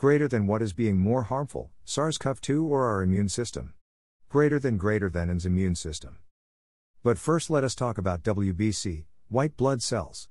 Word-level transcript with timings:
Greater 0.00 0.28
than 0.28 0.46
what 0.46 0.62
is 0.62 0.72
being 0.72 0.96
more 0.96 1.24
harmful, 1.24 1.70
SARS 1.84 2.16
CoV 2.16 2.40
2 2.40 2.66
or 2.66 2.86
our 2.86 3.02
immune 3.02 3.28
system? 3.28 3.74
Greater 4.30 4.58
than 4.58 4.78
greater 4.78 5.10
than 5.10 5.28
its 5.28 5.44
immune 5.44 5.74
system. 5.74 6.16
But 7.02 7.18
first, 7.18 7.50
let 7.50 7.64
us 7.64 7.74
talk 7.74 7.98
about 7.98 8.22
WBC, 8.22 9.04
white 9.28 9.58
blood 9.58 9.82
cells. 9.82 10.30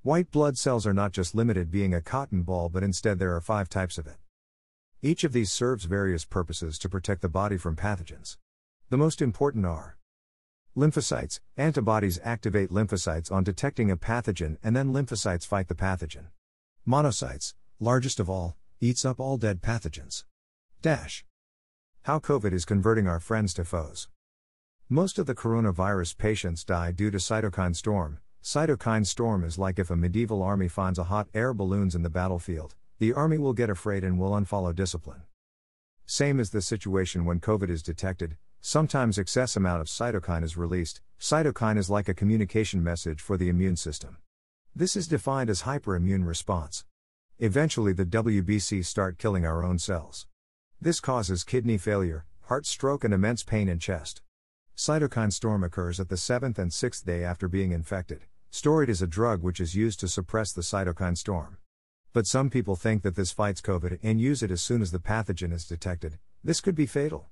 White 0.00 0.30
blood 0.30 0.56
cells 0.56 0.86
are 0.86 0.94
not 0.94 1.12
just 1.12 1.34
limited 1.34 1.70
being 1.70 1.92
a 1.92 2.00
cotton 2.00 2.40
ball, 2.42 2.70
but 2.70 2.82
instead 2.82 3.18
there 3.18 3.36
are 3.36 3.40
five 3.42 3.68
types 3.68 3.98
of 3.98 4.06
it. 4.06 4.16
Each 5.02 5.24
of 5.24 5.34
these 5.34 5.52
serves 5.52 5.84
various 5.84 6.24
purposes 6.24 6.78
to 6.78 6.88
protect 6.88 7.20
the 7.20 7.28
body 7.28 7.58
from 7.58 7.76
pathogens. 7.76 8.38
The 8.88 8.96
most 8.96 9.20
important 9.20 9.66
are 9.66 9.98
lymphocytes. 10.74 11.40
Antibodies 11.58 12.18
activate 12.24 12.70
lymphocytes 12.70 13.30
on 13.30 13.44
detecting 13.44 13.90
a 13.90 13.96
pathogen 13.98 14.56
and 14.64 14.74
then 14.74 14.94
lymphocytes 14.94 15.46
fight 15.46 15.68
the 15.68 15.74
pathogen. 15.74 16.28
Monocytes, 16.88 17.52
largest 17.78 18.18
of 18.18 18.30
all, 18.30 18.56
eats 18.80 19.06
up 19.06 19.18
all 19.18 19.38
dead 19.38 19.62
pathogens. 19.62 20.24
Dash. 20.82 21.24
How 22.02 22.18
COVID 22.18 22.52
is 22.52 22.66
converting 22.66 23.08
our 23.08 23.18
friends 23.18 23.54
to 23.54 23.64
foes. 23.64 24.08
Most 24.90 25.18
of 25.18 25.24
the 25.24 25.34
coronavirus 25.34 26.18
patients 26.18 26.62
die 26.62 26.92
due 26.92 27.10
to 27.10 27.16
cytokine 27.16 27.74
storm. 27.74 28.18
Cytokine 28.42 29.06
storm 29.06 29.44
is 29.44 29.58
like 29.58 29.78
if 29.78 29.90
a 29.90 29.96
medieval 29.96 30.42
army 30.42 30.68
finds 30.68 30.98
a 30.98 31.04
hot 31.04 31.26
air 31.32 31.54
balloons 31.54 31.94
in 31.94 32.02
the 32.02 32.10
battlefield, 32.10 32.74
the 32.98 33.14
army 33.14 33.38
will 33.38 33.54
get 33.54 33.70
afraid 33.70 34.04
and 34.04 34.18
will 34.18 34.32
unfollow 34.32 34.74
discipline. 34.74 35.22
Same 36.04 36.38
is 36.38 36.50
the 36.50 36.60
situation 36.60 37.24
when 37.24 37.40
COVID 37.40 37.70
is 37.70 37.82
detected, 37.82 38.36
sometimes 38.60 39.18
excess 39.18 39.56
amount 39.56 39.80
of 39.80 39.86
cytokine 39.86 40.44
is 40.44 40.56
released. 40.56 41.00
Cytokine 41.18 41.78
is 41.78 41.88
like 41.88 42.10
a 42.10 42.14
communication 42.14 42.84
message 42.84 43.22
for 43.22 43.38
the 43.38 43.48
immune 43.48 43.76
system. 43.76 44.18
This 44.74 44.96
is 44.96 45.08
defined 45.08 45.48
as 45.48 45.62
hyperimmune 45.62 46.26
response. 46.26 46.84
Eventually, 47.38 47.92
the 47.92 48.06
WBC 48.06 48.82
start 48.82 49.18
killing 49.18 49.44
our 49.44 49.62
own 49.62 49.78
cells. 49.78 50.26
This 50.80 51.00
causes 51.00 51.44
kidney 51.44 51.76
failure, 51.76 52.24
heart 52.44 52.64
stroke, 52.64 53.04
and 53.04 53.12
immense 53.12 53.42
pain 53.42 53.68
in 53.68 53.78
chest. 53.78 54.22
Cytokine 54.74 55.30
storm 55.30 55.62
occurs 55.62 56.00
at 56.00 56.08
the 56.08 56.16
seventh 56.16 56.58
and 56.58 56.72
sixth 56.72 57.04
day 57.04 57.22
after 57.22 57.46
being 57.46 57.72
infected. 57.72 58.22
Steroid 58.50 58.88
is 58.88 59.02
a 59.02 59.06
drug 59.06 59.42
which 59.42 59.60
is 59.60 59.74
used 59.74 60.00
to 60.00 60.08
suppress 60.08 60.50
the 60.50 60.62
cytokine 60.62 61.18
storm. 61.18 61.58
But 62.14 62.26
some 62.26 62.48
people 62.48 62.74
think 62.74 63.02
that 63.02 63.16
this 63.16 63.32
fights 63.32 63.60
COVID 63.60 63.98
and 64.02 64.18
use 64.18 64.42
it 64.42 64.50
as 64.50 64.62
soon 64.62 64.80
as 64.80 64.90
the 64.90 64.98
pathogen 64.98 65.52
is 65.52 65.66
detected. 65.66 66.18
This 66.42 66.62
could 66.62 66.74
be 66.74 66.86
fatal. 66.86 67.28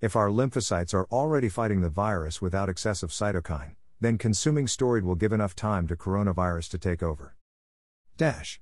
If 0.00 0.16
our 0.16 0.30
lymphocytes 0.30 0.94
are 0.94 1.06
already 1.12 1.48
fighting 1.48 1.80
the 1.80 1.88
virus 1.88 2.42
without 2.42 2.68
excessive 2.68 3.10
cytokine, 3.10 3.76
then 4.00 4.18
consuming 4.18 4.66
steroid 4.66 5.02
will 5.02 5.14
give 5.14 5.32
enough 5.32 5.54
time 5.54 5.86
to 5.86 5.94
coronavirus 5.94 6.70
to 6.70 6.78
take 6.78 7.04
over. 7.04 7.36
Dash. 8.16 8.60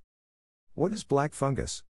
What 0.75 0.93
is 0.93 1.05
black 1.05 1.35
fungus? 1.35 1.83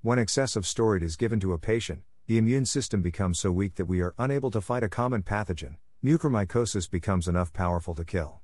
When 0.00 0.20
excessive 0.20 0.62
steroid 0.62 1.02
is 1.02 1.16
given 1.16 1.40
to 1.40 1.52
a 1.52 1.58
patient, 1.58 2.02
the 2.28 2.38
immune 2.38 2.64
system 2.64 3.02
becomes 3.02 3.40
so 3.40 3.50
weak 3.50 3.74
that 3.74 3.86
we 3.86 4.00
are 4.02 4.14
unable 4.16 4.52
to 4.52 4.60
fight 4.60 4.84
a 4.84 4.88
common 4.88 5.24
pathogen. 5.24 5.78
Mucormycosis 6.02 6.88
becomes 6.88 7.26
enough 7.26 7.52
powerful 7.52 7.92
to 7.96 8.04
kill. 8.04 8.40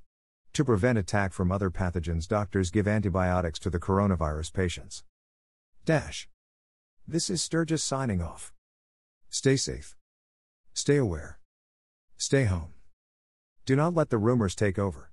To 0.54 0.64
prevent 0.64 0.98
attack 0.98 1.32
from 1.32 1.52
other 1.52 1.70
pathogens, 1.70 2.26
doctors 2.26 2.72
give 2.72 2.88
antibiotics 2.88 3.60
to 3.60 3.70
the 3.70 3.78
coronavirus 3.78 4.52
patients. 4.52 5.04
Dash. 5.84 6.28
This 7.06 7.30
is 7.30 7.40
Sturgis 7.40 7.84
signing 7.84 8.20
off. 8.20 8.52
Stay 9.28 9.54
safe. 9.54 9.94
Stay 10.74 10.96
aware. 10.96 11.38
Stay 12.16 12.42
home. 12.46 12.74
Do 13.66 13.76
not 13.76 13.94
let 13.94 14.10
the 14.10 14.18
rumors 14.18 14.56
take 14.56 14.80
over. 14.80 15.09